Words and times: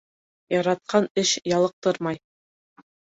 Яратҡан 0.53 1.05
эш 1.23 1.33
ялыҡтырмай. 1.53 2.21